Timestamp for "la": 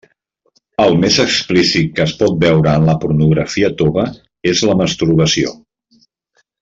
2.87-2.95, 4.71-4.77